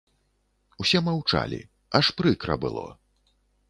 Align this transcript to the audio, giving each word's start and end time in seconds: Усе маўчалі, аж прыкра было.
Усе 0.85 1.03
маўчалі, 1.09 1.61
аж 2.03 2.13
прыкра 2.19 2.53
было. 2.67 2.85